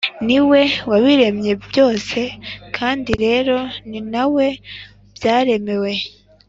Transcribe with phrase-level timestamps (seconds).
[0.25, 2.19] Ni we wabiremye byose
[2.77, 3.57] kandi rero
[3.89, 4.47] ni na we
[5.15, 5.91] byaremewe.